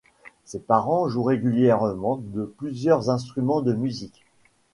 Ses 0.45 0.57
parents 0.61 1.07
jouent 1.09 1.21
régulièrement 1.25 2.15
de 2.15 2.51
plusieurs 2.57 3.11
instruments 3.11 3.61
de 3.61 3.73
musique. 3.73 4.25